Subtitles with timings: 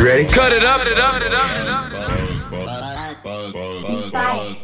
[0.00, 0.24] You ready?
[0.24, 1.84] Cut it up, cut it up, it up.
[3.90, 4.56] Inspired.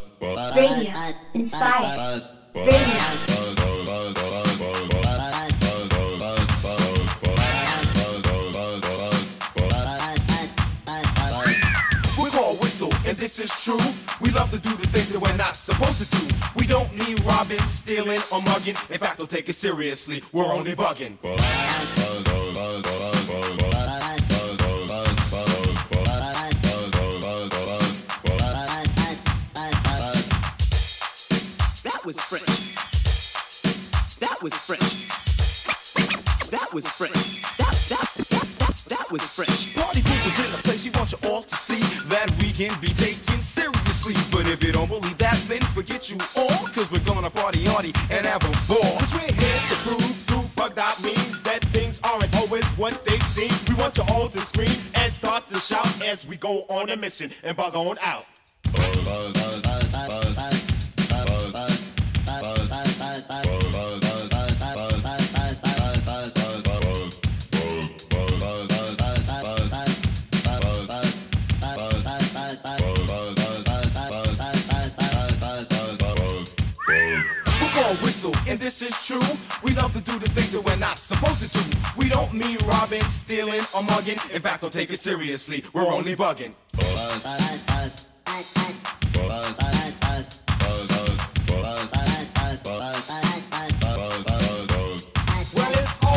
[0.57, 0.95] Radio.
[1.35, 2.23] Inspired.
[2.55, 2.73] Radio.
[12.19, 13.77] We're called Whistle, and this is true.
[14.23, 16.35] We love to do the things that we're not supposed to do.
[16.55, 18.77] We don't need robbing, stealing, or mugging.
[18.89, 20.23] In fact, don't take it seriously.
[20.33, 21.19] We're only bugging.
[32.07, 32.77] Was fresh.
[34.21, 34.79] That was fresh.
[36.51, 37.11] That was fresh.
[37.59, 39.75] That, that, that, that, that was fresh.
[39.75, 40.85] Party people's in the place.
[40.85, 44.15] We want you all to see that we can be taken seriously.
[44.31, 46.69] But if you don't believe that, then forget you all.
[46.71, 48.99] Cause we're gonna party hardy and have a ball.
[49.01, 53.19] Cause we're here to prove through bugged out means that things aren't always what they
[53.19, 53.51] seem.
[53.69, 56.97] We want you all to scream and start to shout as we go on a
[56.97, 58.27] mission and bug on out.
[58.77, 59.37] We're called
[61.57, 61.86] Whistle,
[78.49, 79.21] and this is true.
[79.63, 81.79] We love to do the things that we're not supposed to do.
[81.97, 84.19] We don't mean robbing, stealing, or mugging.
[84.33, 85.65] In fact, don't take it seriously.
[85.73, 86.55] We're only bugging.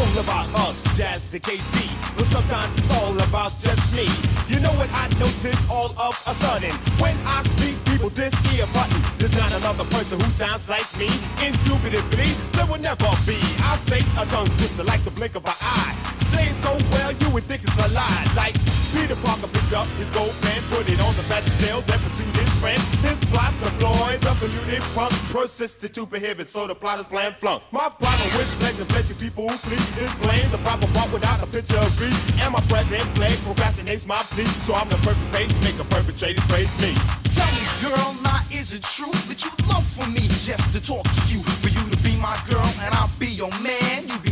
[0.10, 2.16] All about us, Jazz and KD.
[2.16, 4.08] But sometimes it's all about just me.
[4.48, 6.72] You know what I notice all of a sudden?
[7.00, 9.02] When I speak, people this ear button.
[9.18, 11.10] There's not another person who sounds like me.
[11.46, 13.38] Indubitably, there will never be.
[13.60, 15.96] I'll say a tongue twister like the blink of an eye.
[16.40, 18.26] Say so well, you would think it's a lie.
[18.34, 18.56] Like
[18.96, 22.34] Peter Parker picked up his gold pen, put it on the back sale, then pursued
[22.34, 22.80] his friend.
[23.04, 27.64] His plot deployed, the polluted punk persisted to prohibit, so the plot is plan flunk.
[27.72, 31.48] My problem with plenty, plenty people who flee is blame the proper part without a
[31.48, 32.08] picture of me.
[32.42, 36.96] And my present play procrastinates my plea, so I'm the perfect pacemaker, perpetrator praise me.
[37.36, 41.04] Tell me, girl, now is it true that you love for me just to talk
[41.04, 41.44] to you?
[41.62, 44.08] For you to be my girl and I'll be your man.
[44.08, 44.29] You be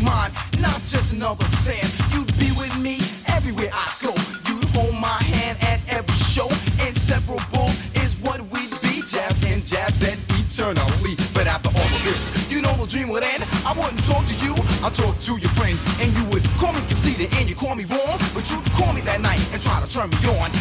[0.88, 1.84] just another fan.
[2.14, 4.16] You'd be with me everywhere I go.
[4.48, 6.48] You'd hold my hand at every show.
[6.88, 7.68] Inseparable
[8.00, 9.04] is what we'd be.
[9.04, 11.16] Jazz and jazz and eternally.
[11.34, 13.44] But after all of this, you know the dream would end.
[13.68, 15.76] I wouldn't talk to you, I'd talk to your friend.
[16.00, 18.20] And you would call me conceited and you call me wrong.
[18.34, 20.52] But you'd call me that night and try to turn me on.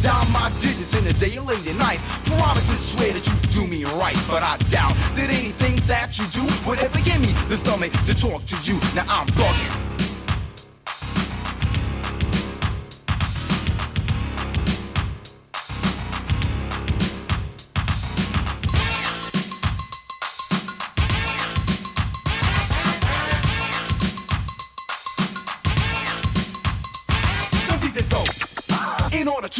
[0.00, 1.98] Dial my digits in the day late at night.
[2.24, 4.16] Promise and swear that you do me right.
[4.26, 8.14] But I doubt that anything that you do would ever give me the stomach to
[8.14, 8.80] talk to you.
[8.94, 9.89] Now I'm bugging.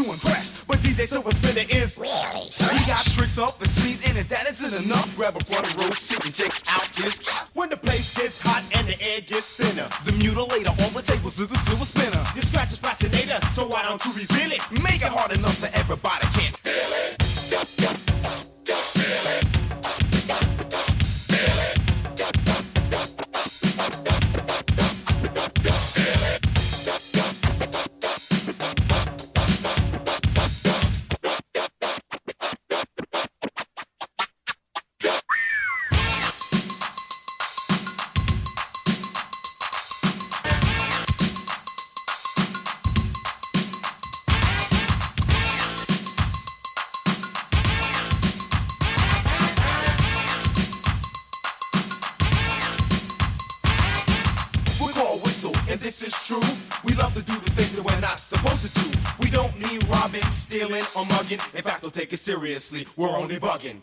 [0.04, 2.48] To impress, but DJ Silver Spinner is really.
[2.78, 5.90] He got tricks up his sleeve, and if that isn't enough, grab a front row
[5.90, 7.26] seat and check out this.
[7.54, 11.38] When the place gets hot and the air gets thinner, The mutilator on the tables
[11.40, 12.22] is a silver spinner.
[12.34, 14.62] your scratch is fascinator, so why don't you reveal it?
[14.82, 16.52] Make it hard enough so everybody can.
[16.64, 17.19] We're
[62.20, 62.86] seriously.
[62.96, 63.82] We're only bugging.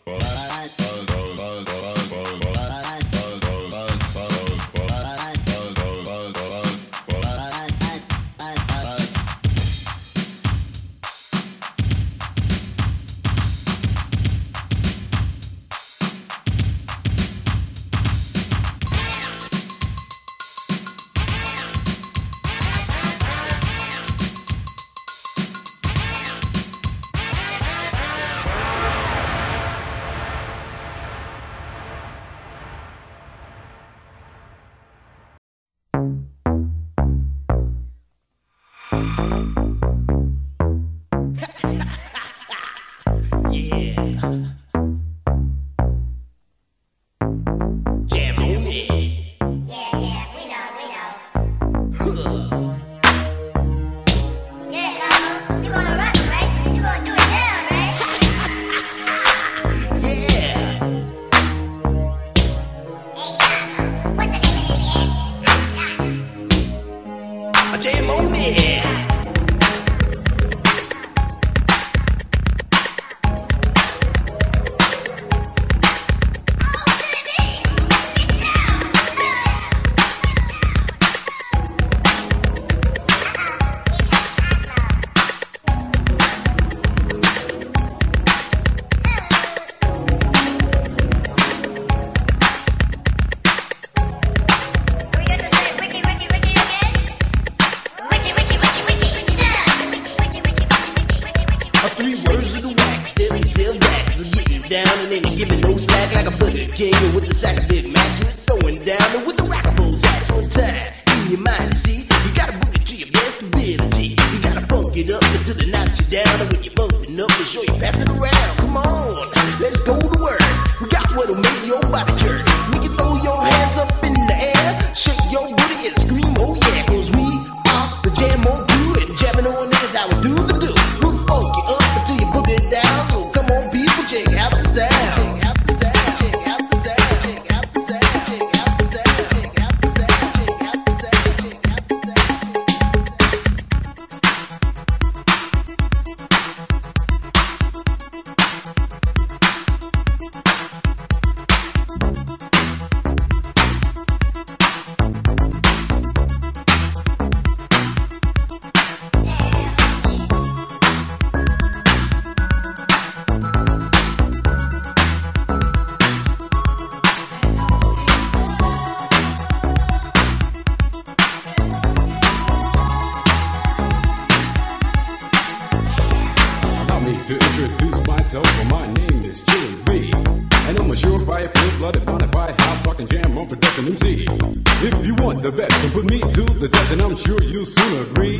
[185.50, 185.82] the best.
[185.82, 188.38] So put me to the test, and I'm sure you'll soon agree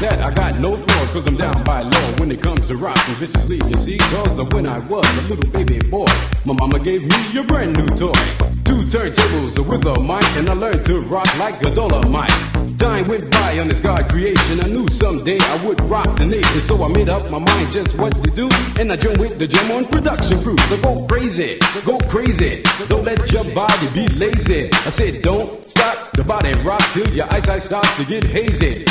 [0.00, 3.14] that I got no flaws, cause I'm down by law when it comes to rocking
[3.14, 3.56] viciously.
[3.68, 6.06] You see, cause when I was a little baby boy,
[6.44, 8.61] my mama gave me a brand new toy.
[8.72, 12.32] Two turntables with a mic, and I learned to rock like a dollar mic.
[12.78, 14.60] Time went by on this God creation.
[14.62, 17.94] I knew someday I would rock the nation, so I made up my mind just
[17.98, 18.48] what to do.
[18.80, 20.56] And I joined with the jam on production crew.
[20.56, 22.62] So go crazy, go crazy.
[22.88, 24.70] Don't let your body be lazy.
[24.72, 28.86] I said, don't stop the body rock till your eyesight starts to get hazy.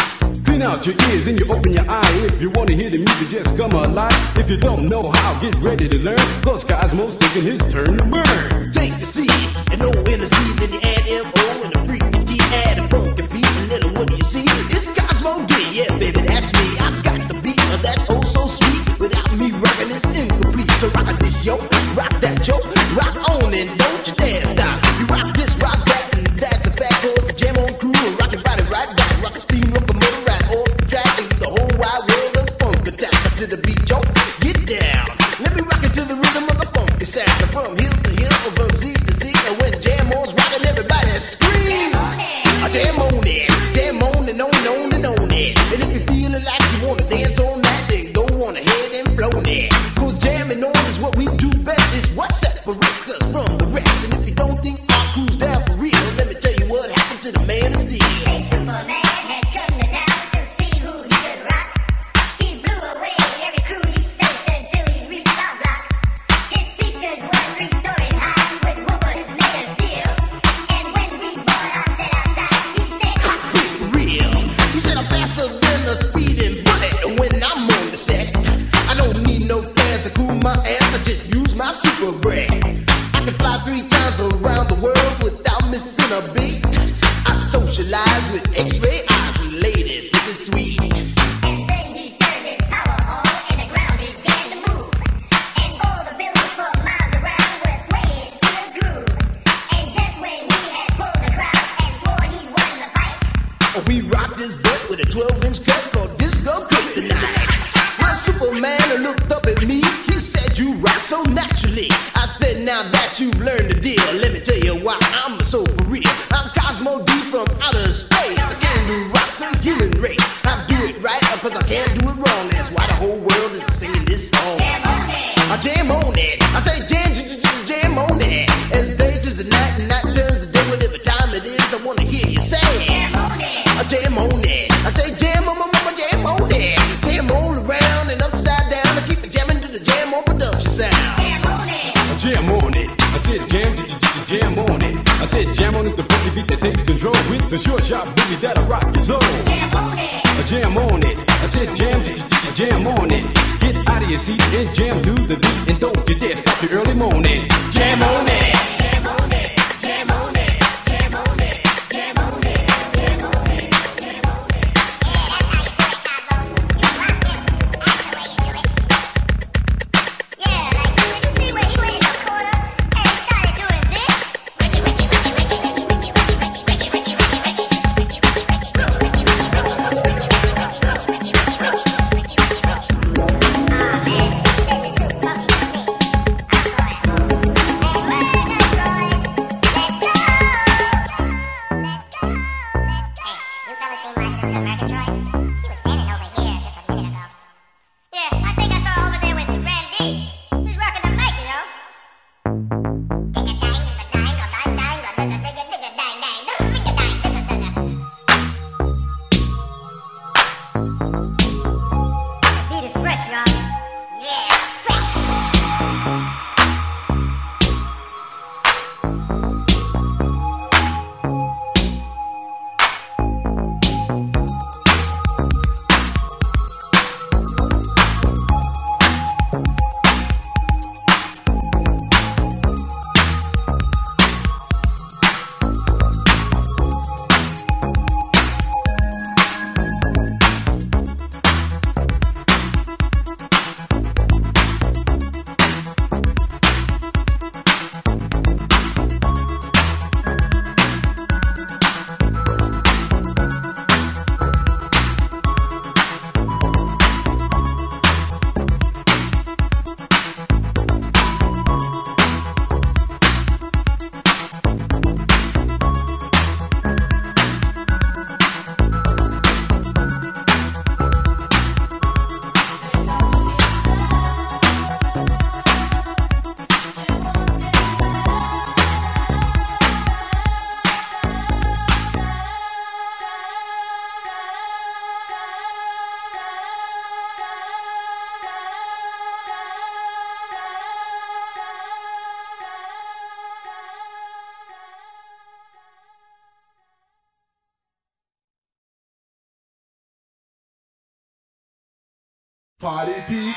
[0.45, 2.13] Clean out your ears and you open your eye.
[2.29, 4.37] If you wanna hear the music, just come alive.
[4.37, 6.21] If you don't know how, get ready to learn.
[6.43, 8.71] Cause Cosmo's taking his turn to burn.
[8.71, 9.30] Take the seat.
[9.71, 14.15] And no energy, then you add M-O and G, add a beat, and what do
[14.17, 14.45] you see?
[14.69, 16.65] It's Cosmo D, yeah, baby, that's me.
[16.77, 18.99] I got the beat, that's oh so sweet.
[18.99, 20.71] Without me rocking, incomplete.
[20.71, 21.55] So rock this, yo,
[21.95, 22.57] rock that, yo,
[22.99, 24.77] rock on and don't you dare stop.
[24.99, 25.40] You rock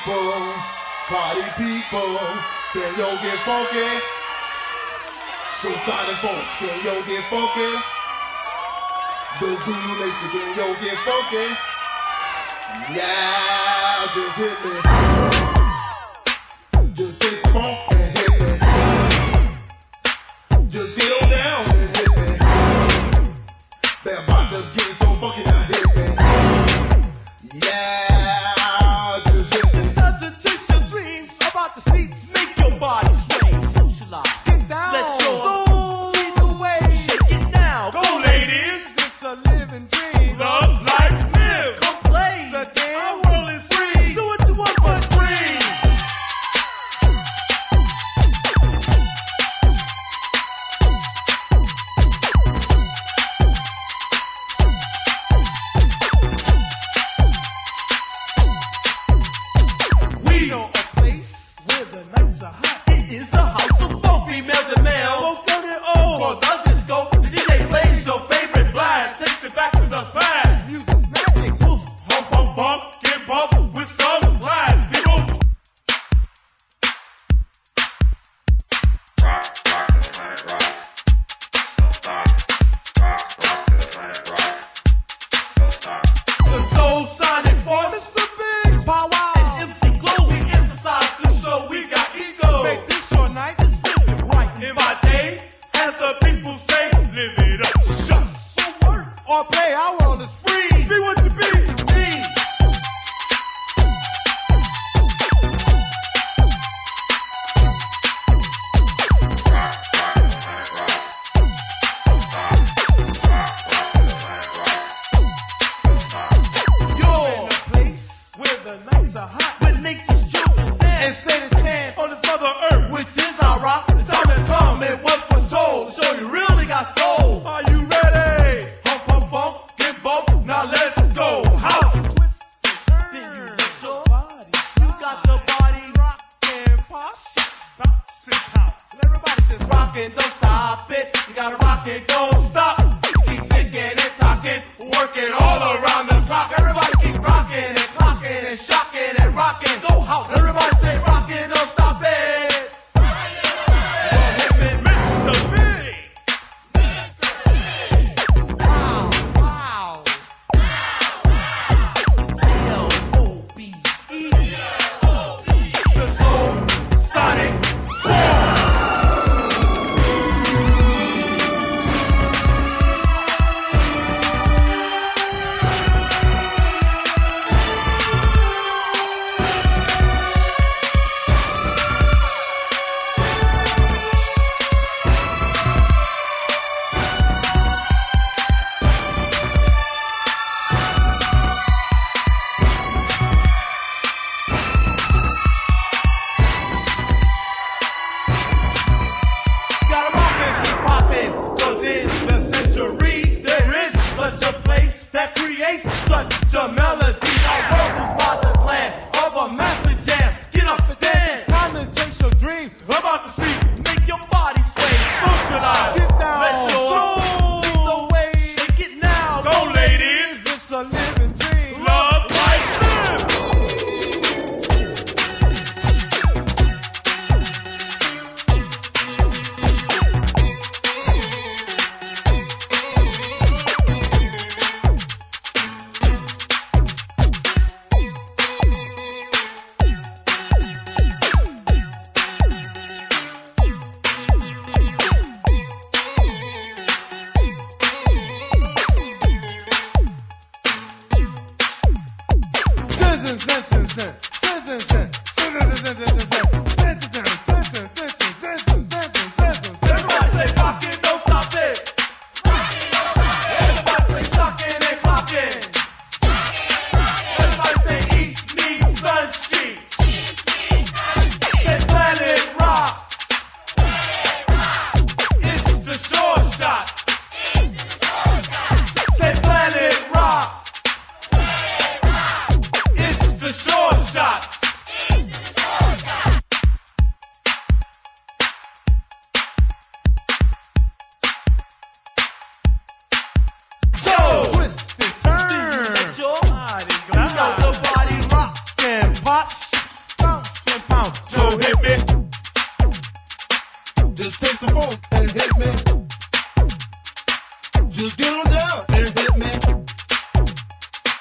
[0.04, 0.52] people,
[1.08, 2.18] party people,
[2.72, 4.00] can yo get funky?
[5.48, 7.72] Soulsonic Force, can yo get funky?
[9.40, 11.56] The Zulu Nation, can yo get funky?
[12.94, 15.23] Yeah, just hit me.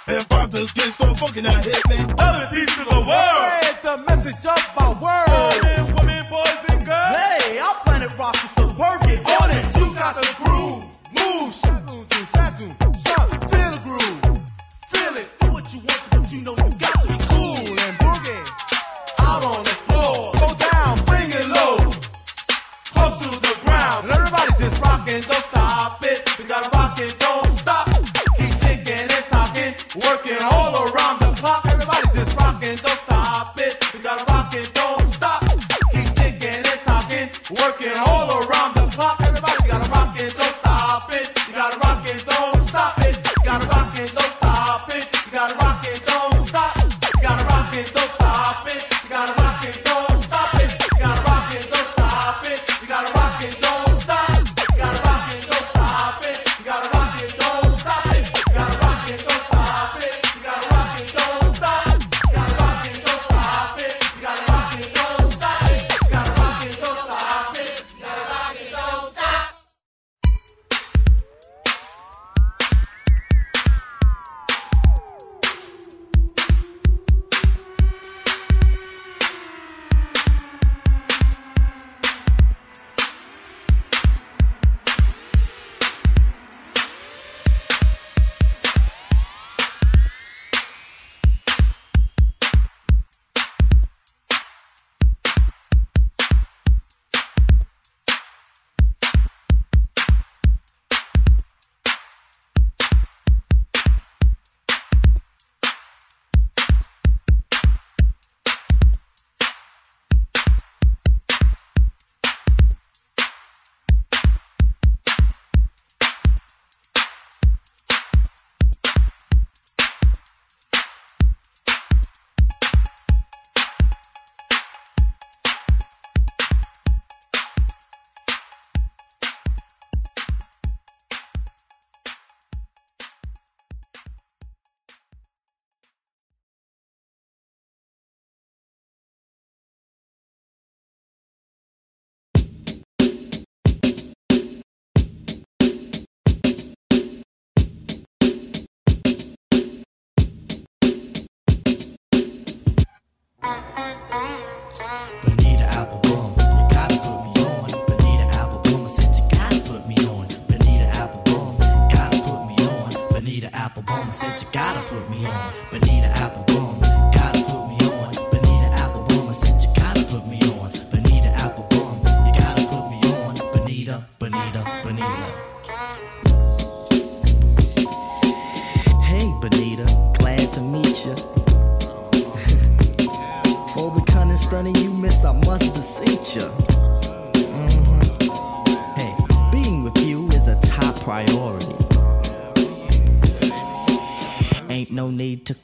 [0.06, 1.96] And brothers get so funky now hit me.
[2.20, 3.54] Other piece of the world.
[3.64, 5.64] It's the message of my world.
[5.64, 6.73] Men, women, boys,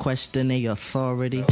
[0.10, 1.46] question the authority.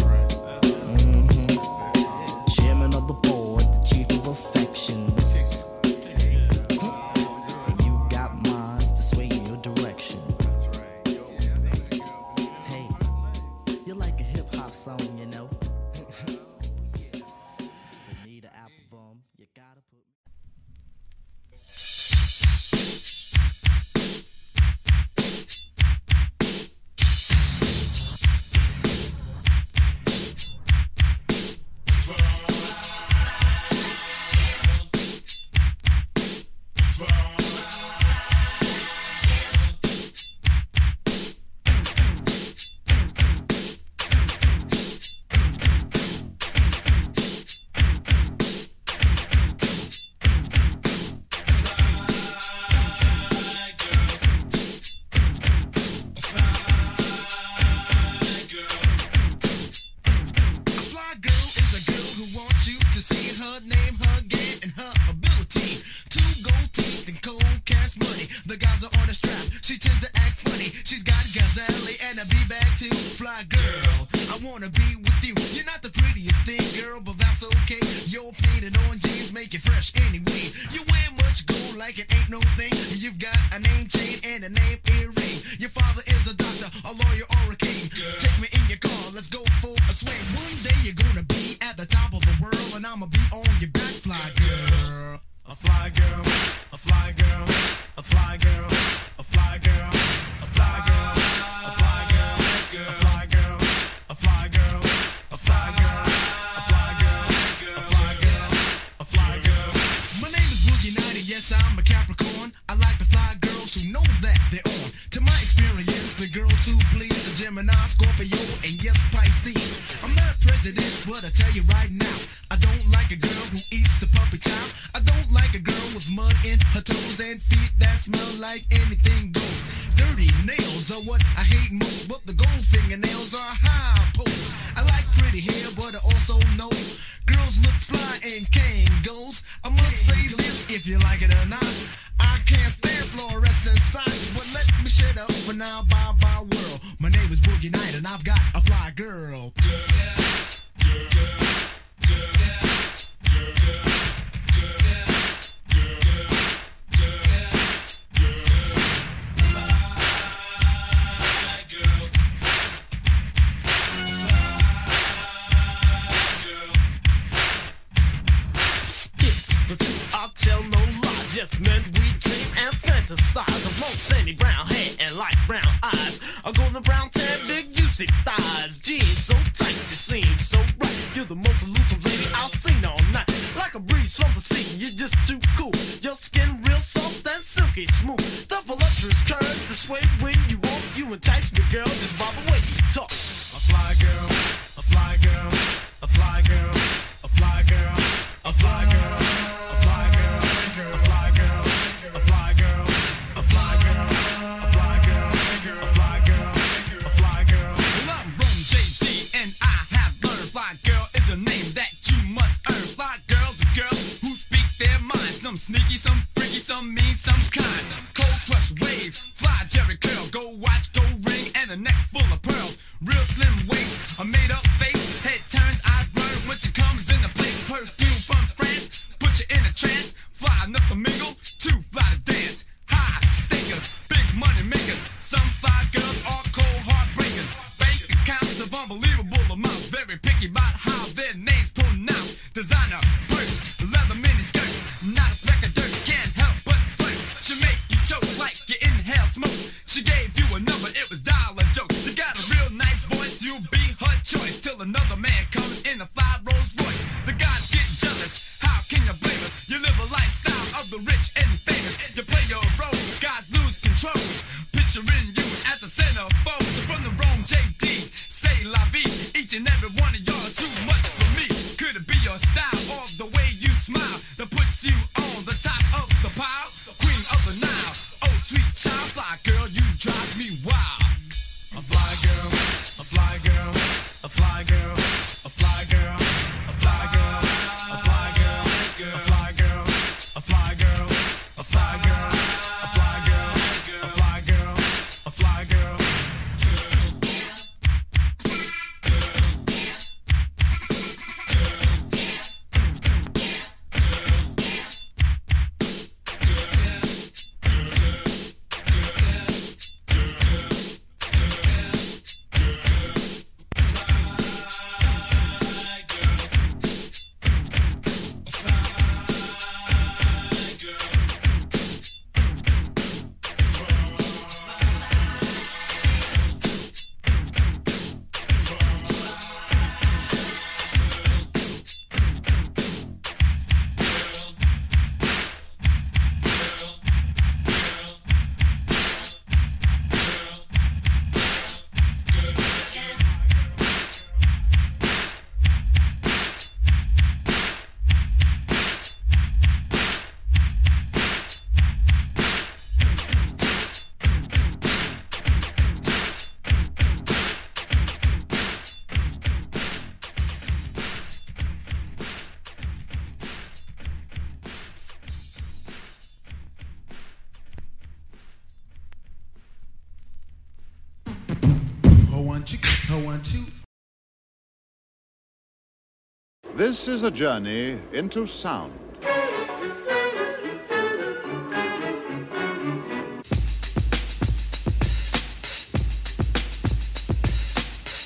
[376.88, 378.94] This is a journey into sound.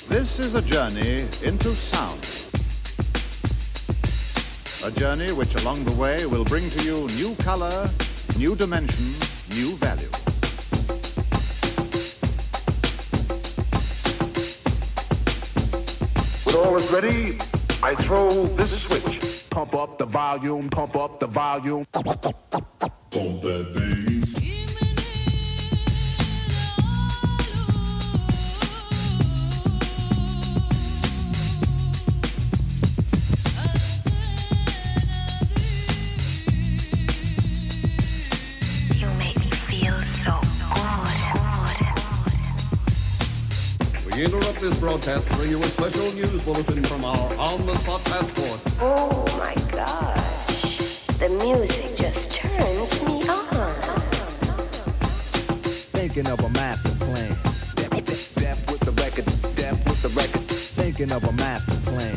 [0.08, 2.22] This is a journey into sound.
[4.86, 7.90] A journey which along the way will bring to you new color,
[8.38, 9.08] new dimension,
[9.58, 10.12] new value.
[16.46, 17.40] When all is ready,
[17.84, 19.50] I throw this switch.
[19.50, 21.86] Pump up the volume, pump up the volume.
[21.92, 23.81] Pump that
[44.62, 48.62] this broadcast bring you a special news bulletin from our on-the-spot passport.
[48.80, 51.02] Oh my gosh.
[51.18, 53.82] The music just turns me on.
[55.98, 57.36] Thinking of a master plan.
[58.36, 60.48] Death with the record, death with the record.
[60.48, 62.16] Thinking of a master plan.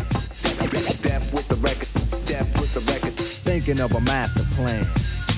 [1.01, 1.89] Death with the record,
[2.27, 3.15] death with the record.
[3.17, 4.87] Thinking of a master plan.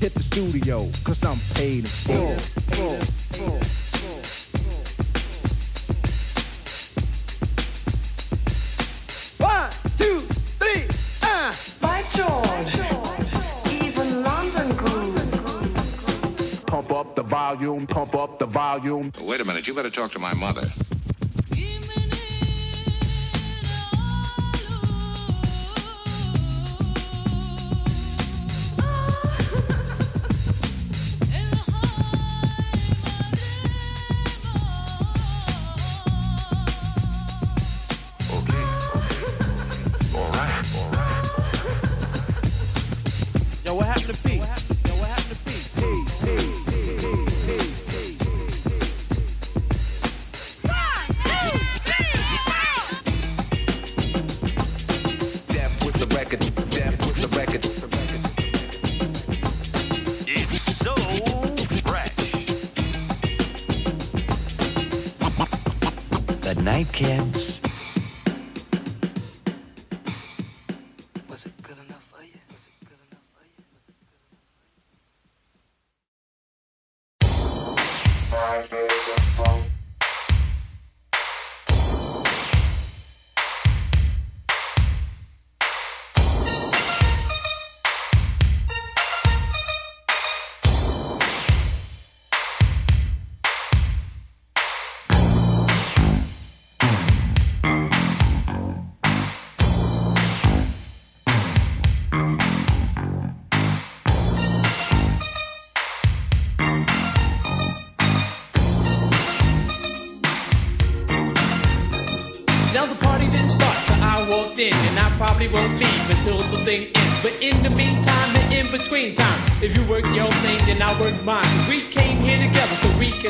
[0.00, 2.36] hit the studio, cause I'm paid in full.
[2.74, 3.00] full,
[3.32, 3.60] full.
[9.46, 10.20] One, two,
[10.58, 10.88] three,
[11.22, 11.52] uh.
[11.80, 12.74] By George.
[13.72, 16.66] Even London groove.
[16.66, 19.12] Pump up the volume, pump up the volume.
[19.20, 20.70] Wait a minute, you better talk to my mother.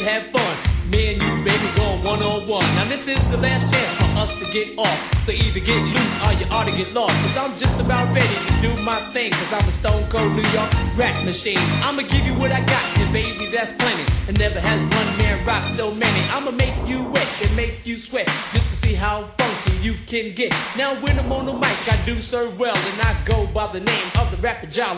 [0.06, 0.56] Have fun.
[0.88, 2.64] Me and you, baby, going one on one.
[2.78, 4.98] Now this is the last chance for us to get off.
[5.24, 7.14] So either get loose or you ought to get lost.
[7.26, 9.32] Cause I'm just about ready to do my thing.
[9.32, 11.58] Cause I'm a stone cold New York rap machine.
[11.82, 14.04] I'ma give you what I got, and baby, that's plenty.
[14.28, 16.20] And never has one man rock so many.
[16.30, 18.28] I'ma make you wet and make you sweat.
[18.52, 20.52] Just to see how funky you can get.
[20.76, 22.76] Now when I'm on the mic, I do serve well.
[22.76, 24.94] And I go by the name of the rapper Ja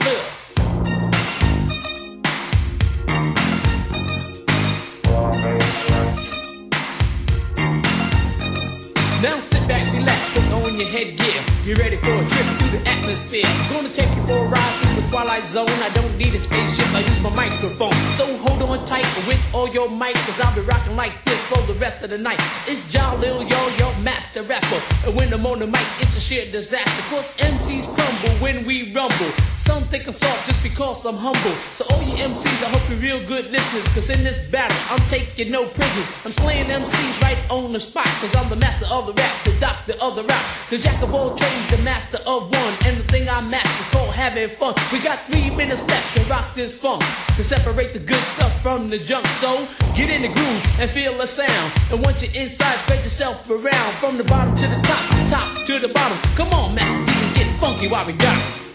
[9.21, 11.43] Now sit back, relax, put on your headgear.
[11.65, 13.43] Get ready for a trip through the atmosphere.
[13.69, 15.69] Gonna take you for a ride through the twilight zone.
[15.69, 17.91] I don't need a spaceship, I use my microphone.
[18.17, 21.61] So hold on tight with all your might, cause I'll be rocking like this for
[21.67, 22.41] the rest of the night.
[22.67, 24.81] It's John Lil Yo, your master rapper.
[25.05, 27.03] And when I'm on the mic, it's a sheer disaster.
[27.11, 29.33] Cause MCs crumble when we rumble.
[29.57, 31.57] Some think I'm soft just because I'm humble.
[31.75, 33.85] So all you MCs, I hope you're real good listeners.
[33.89, 36.09] Cause in this battle, I'm taking no prisoners.
[36.25, 38.07] I'm slaying MCs right on the spot.
[38.21, 40.45] Cause I'm the master of the rap, the of the rap.
[40.71, 42.75] The jack of all trades, the master of one.
[42.85, 44.75] And the thing I master is called having fun.
[44.93, 47.03] We got three minutes left to rock this funk.
[47.37, 49.27] To separate the good stuff from the junk.
[49.41, 51.73] So get in the groove and feel the sound.
[51.91, 53.95] And once you're inside, spread yourself around.
[53.95, 56.19] From the bottom to the top, top to the bottom.
[56.37, 58.68] Come on, D, get funky while we got it.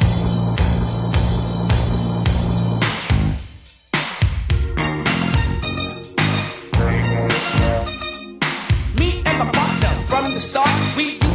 [10.34, 11.33] The start, we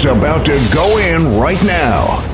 [0.00, 2.29] is about to go in right now.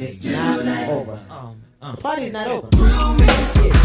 [0.00, 1.12] It's, not, over.
[1.12, 1.20] over.
[1.28, 1.94] Um, um.
[1.96, 3.77] The party's not over.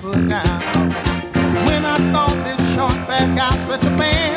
[0.00, 0.90] put down.
[1.66, 4.29] When I saw this short, fat guy stretch a band.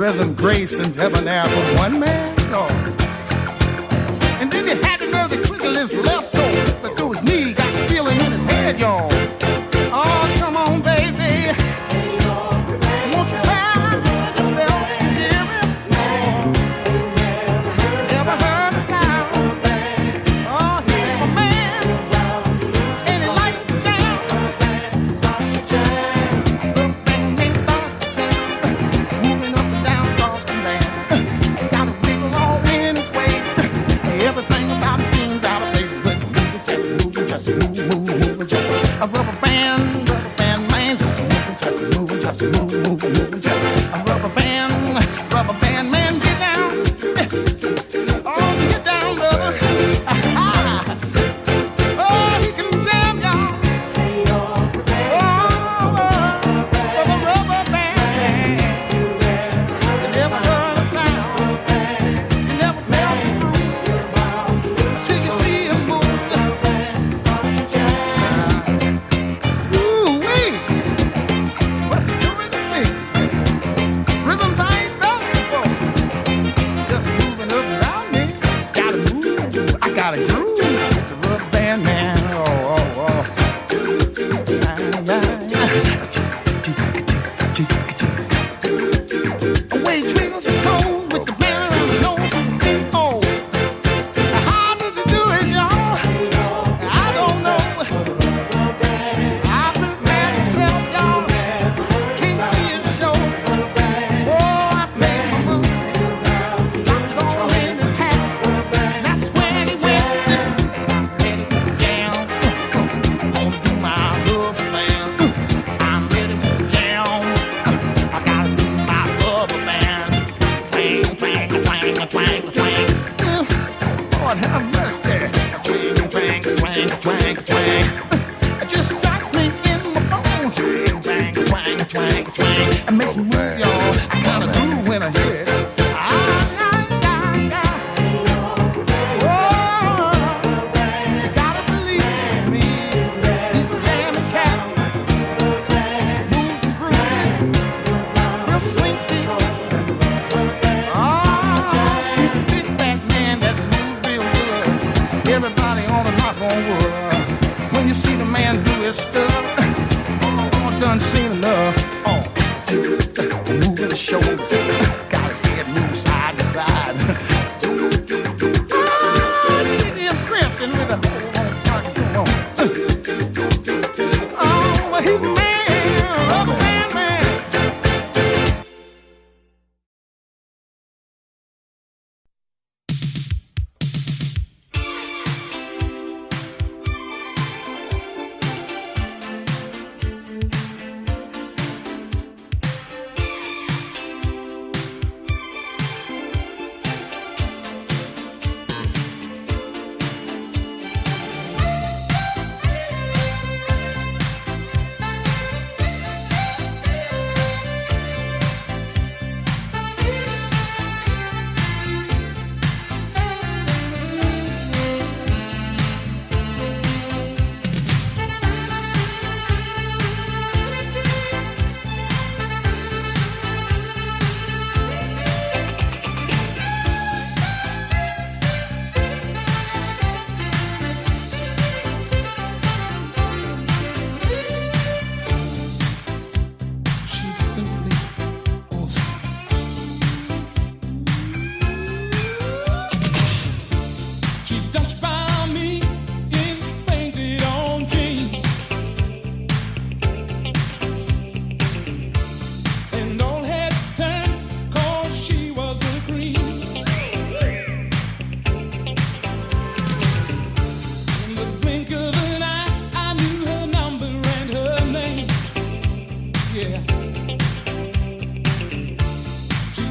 [0.00, 2.34] rhythm, grace, and debonair from one man?
[2.50, 2.66] No.
[4.40, 7.22] And then he had to know the click of his left toe, but through his
[7.22, 9.09] knee, got the feeling in his head, y'all.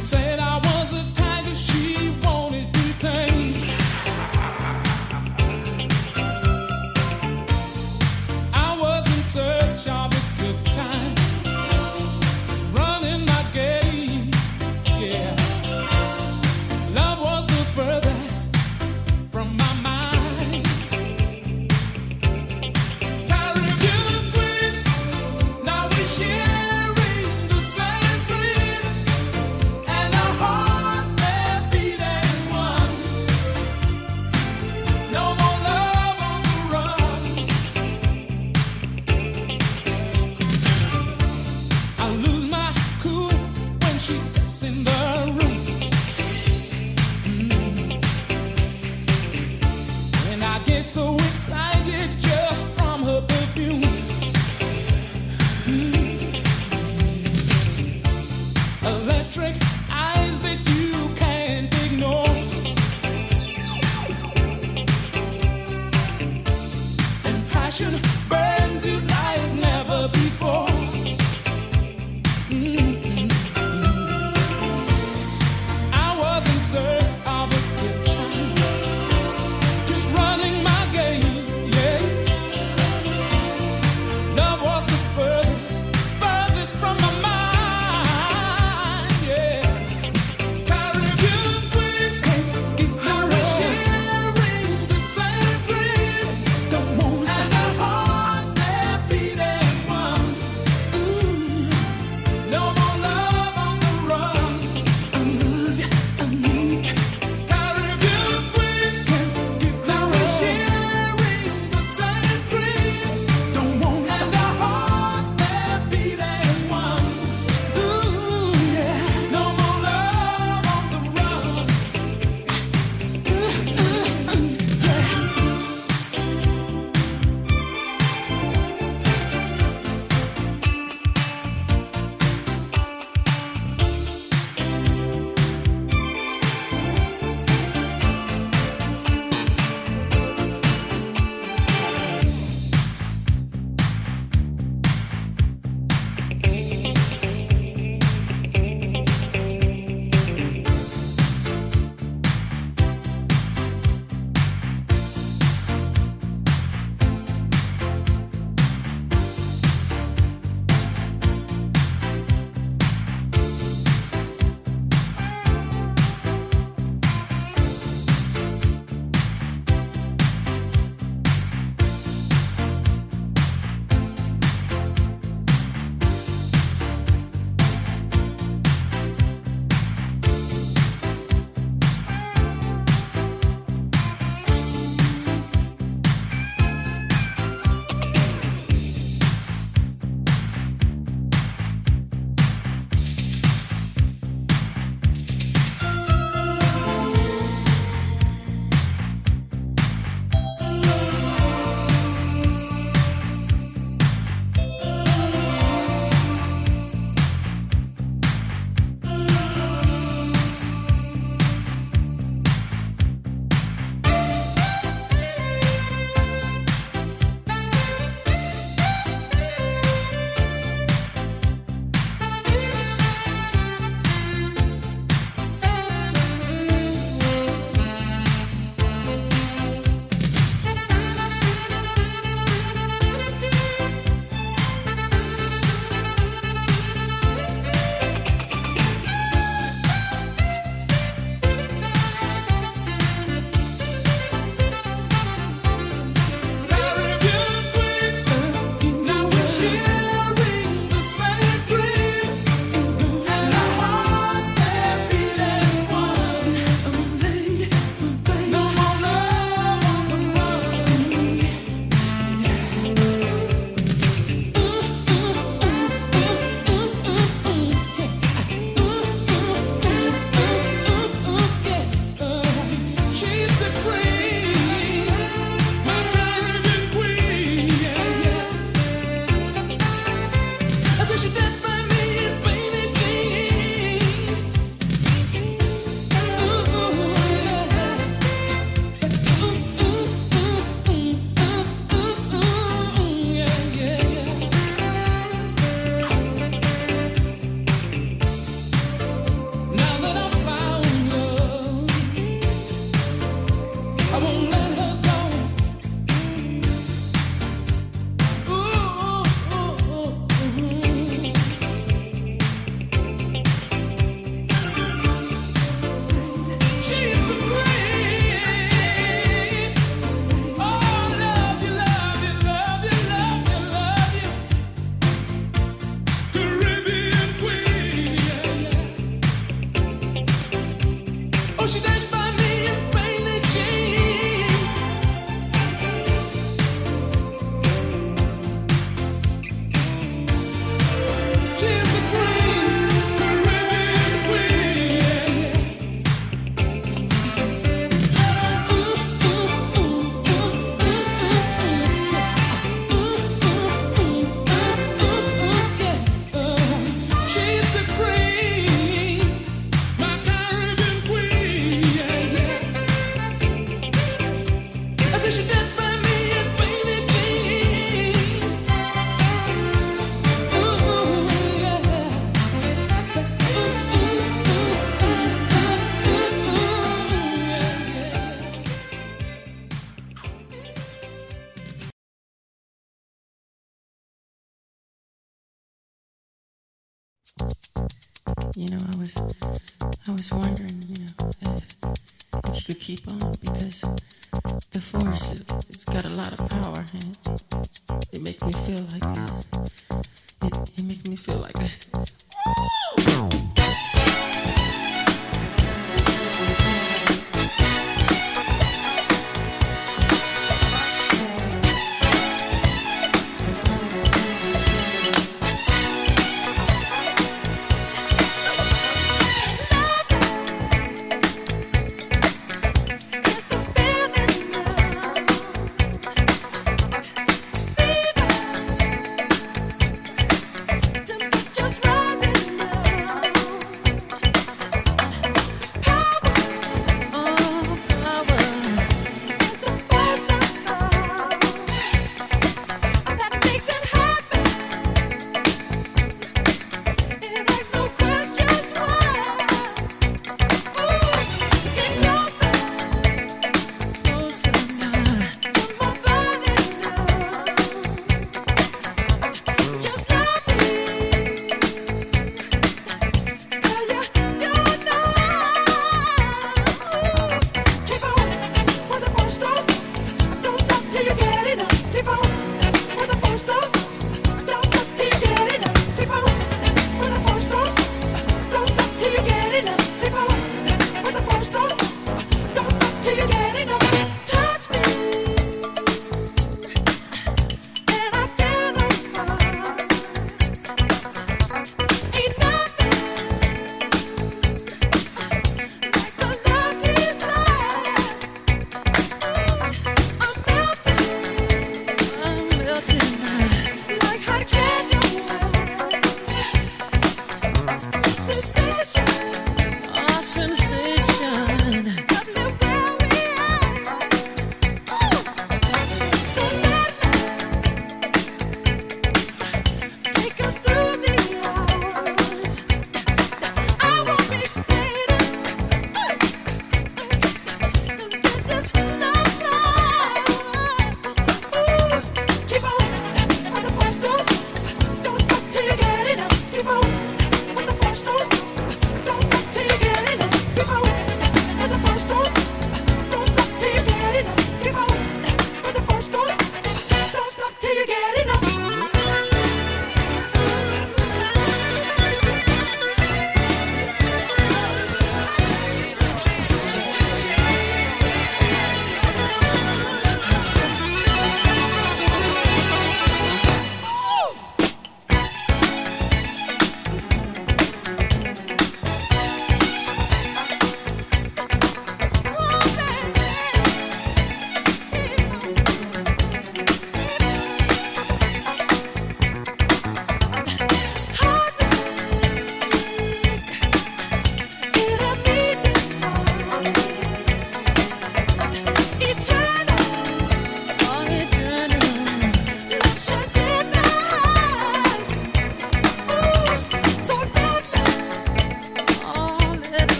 [0.00, 0.47] será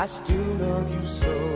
[0.00, 1.49] I still love you so.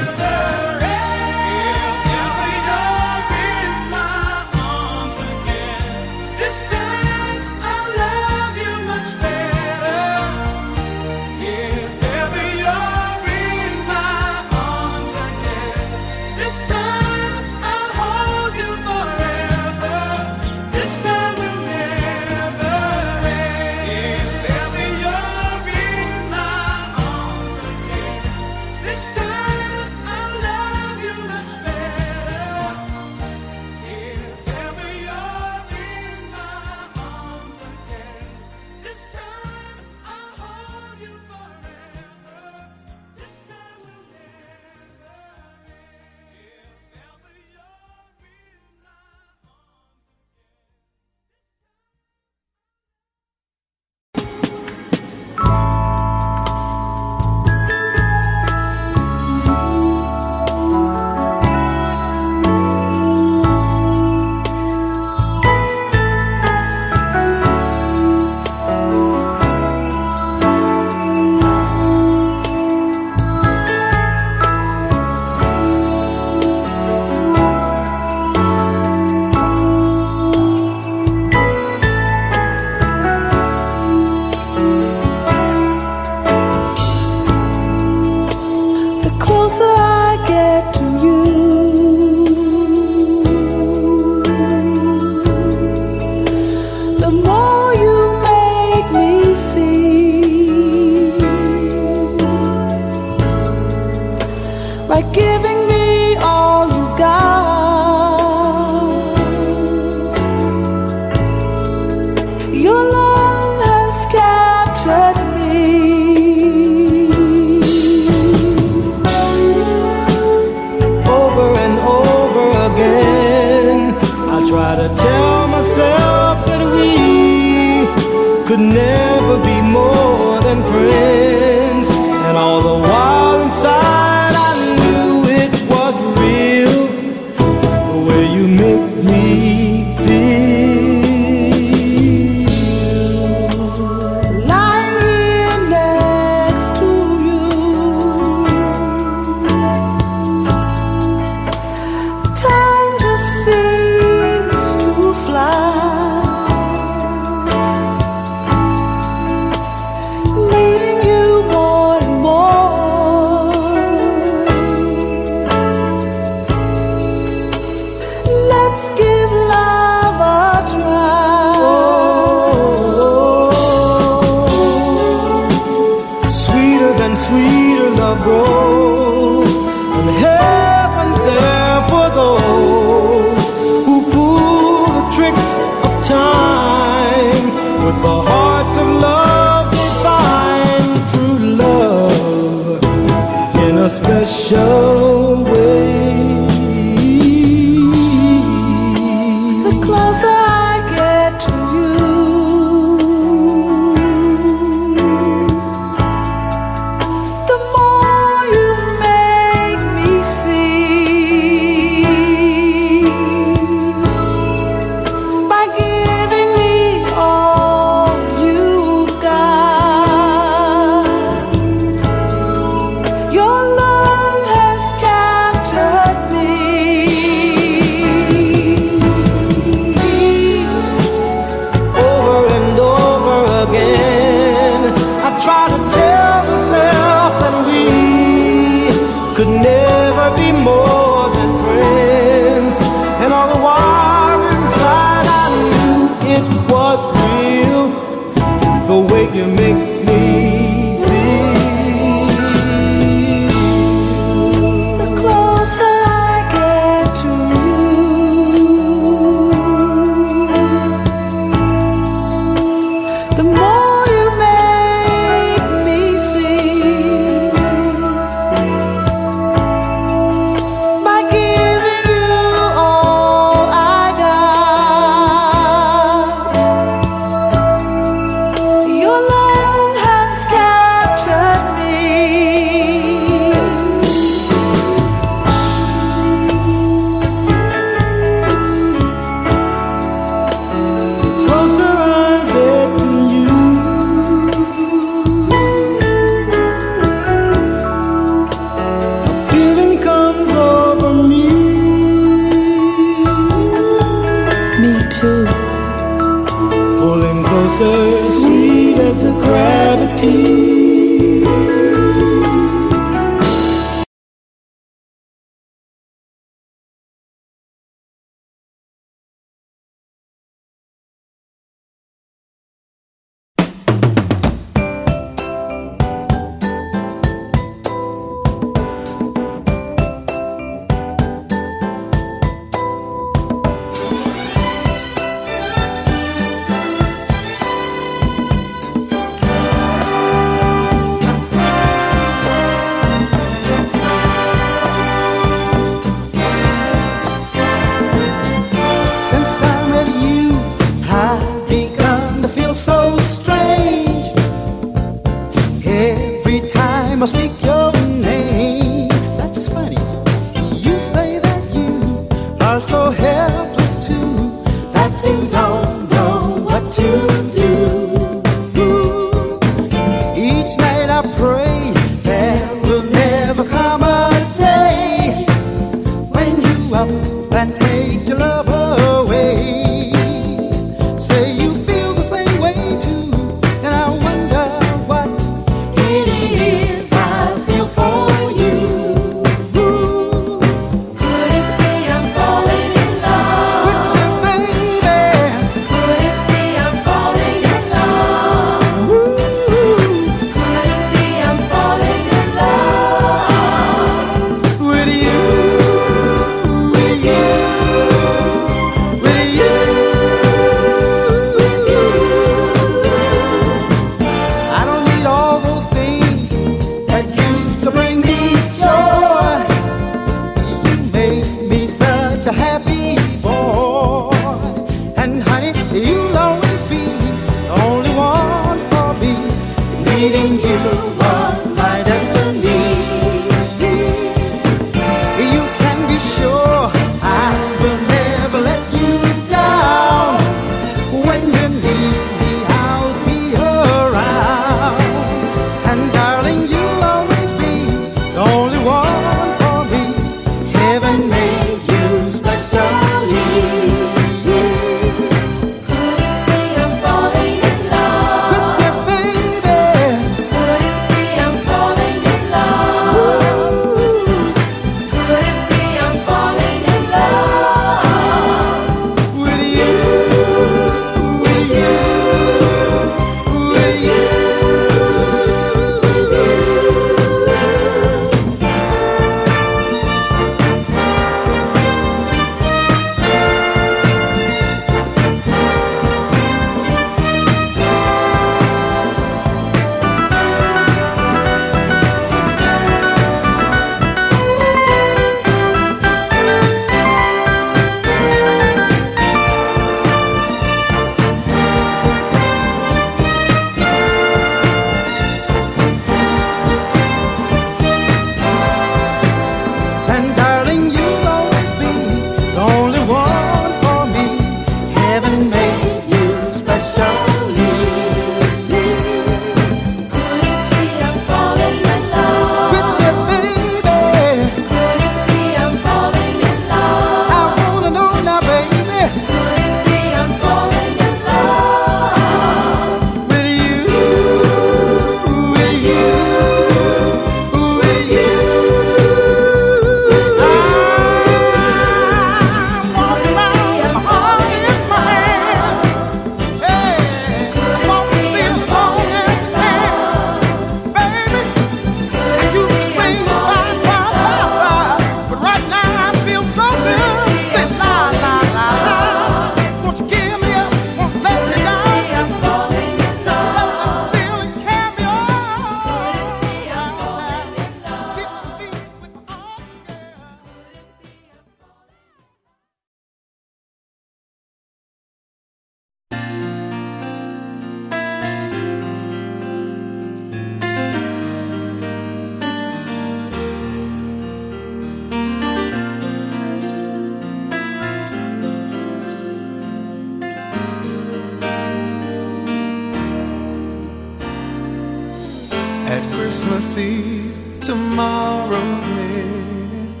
[596.40, 600.00] Christmas Eve, tomorrow's near.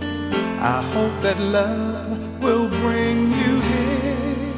[0.58, 4.50] I hope that love will bring you here,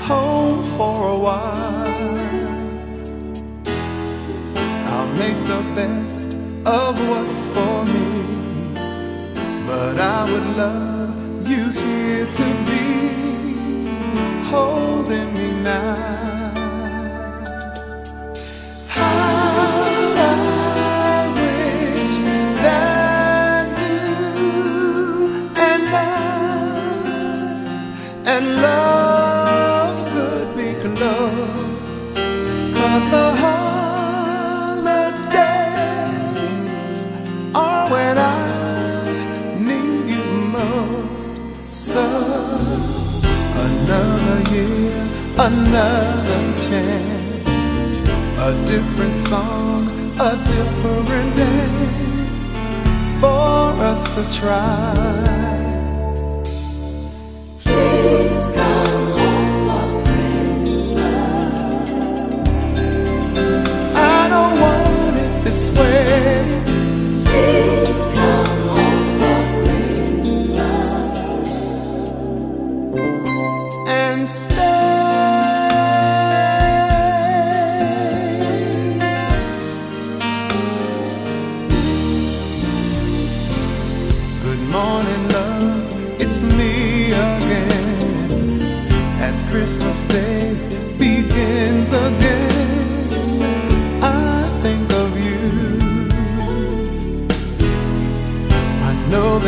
[0.00, 1.84] home for a while.
[4.92, 6.28] I'll make the best
[6.64, 8.72] of what's for me,
[9.66, 12.88] but I would love you here to be
[14.48, 16.13] holding me now.
[28.44, 32.14] Love could be close.
[32.78, 35.00] Cause the holidays
[37.54, 38.28] are when I
[39.58, 40.24] need you
[40.58, 41.28] most.
[41.60, 42.04] So
[43.66, 44.96] another year,
[45.38, 47.14] another chance.
[48.38, 49.88] A different song,
[50.20, 51.94] a different dance
[53.20, 55.43] for us to try.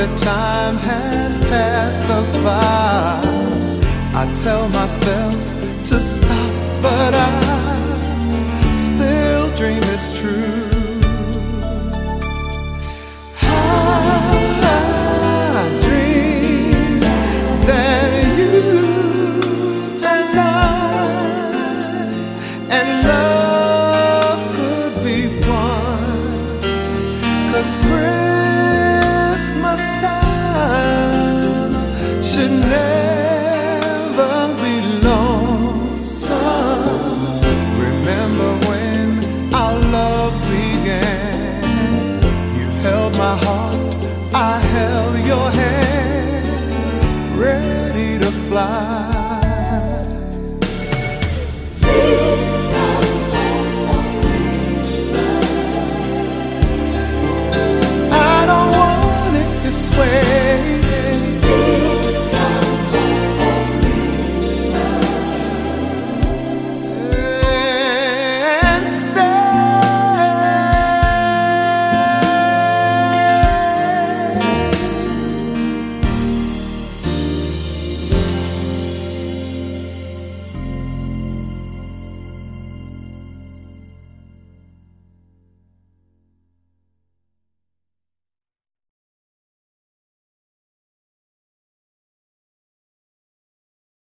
[0.07, 3.21] That time has passed us by.
[4.15, 5.35] I tell myself
[5.89, 7.56] to stop, but I